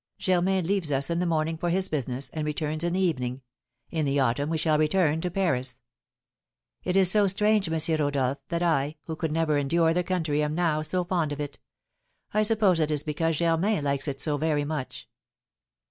[0.17, 3.41] Germain leaves us in the morning for his business, and returns in the evening.
[3.91, 5.79] In the autumn we shall return to Paris.
[6.83, 7.79] "It is so strange, M.
[7.99, 11.59] Rodolph, that I, who could never endure the country, am now so fond of it;
[12.33, 15.07] I suppose it is because Germain likes it so very much.